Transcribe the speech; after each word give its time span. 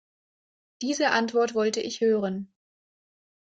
Diese 0.81 1.11
Antwort 1.11 1.53
wollte 1.53 1.79
ich 1.79 2.01
hören. 2.01 2.51